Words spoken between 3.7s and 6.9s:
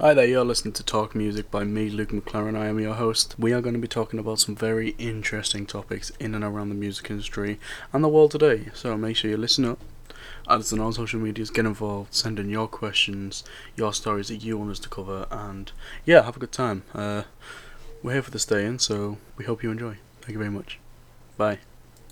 to be talking about some very interesting topics in and around the